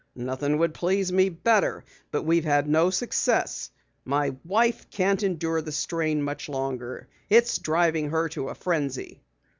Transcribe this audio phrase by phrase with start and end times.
[0.15, 1.85] "Nothing would please me better.
[2.09, 3.69] But we've had no success.
[4.03, 7.07] My wife can't endure the strain much longer.
[7.29, 9.21] It's driving her to a frenzy."